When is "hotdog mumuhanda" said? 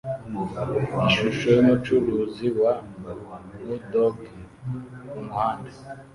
3.65-5.71